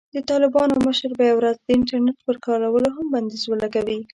[0.15, 3.99] د طالبانو مشر به یوه ورځ د "انټرنېټ" پر کارولو هم بندیز ولګوي.